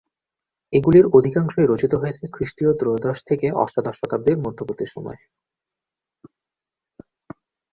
[0.73, 5.21] এগুলির অধিকাংশই রচিত হয়েছে খ্রিষ্টীয় ত্রয়োদশ থেকে অষ্টাদশ শতাব্দীর মধ্যবর্তী সময়ে।